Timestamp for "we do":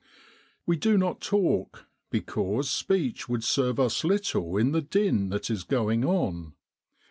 0.65-0.97